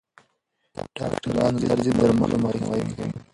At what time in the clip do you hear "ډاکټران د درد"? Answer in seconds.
0.95-1.83